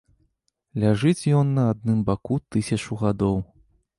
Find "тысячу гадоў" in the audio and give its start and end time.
2.55-3.37